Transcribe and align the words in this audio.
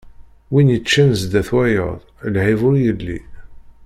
Win 0.51 0.71
yeččan 0.73 1.11
zdat 1.21 1.49
wayeḍ, 1.55 1.97
lɛib 2.33 2.59
ur 2.69 2.75
yelli. 2.83 3.19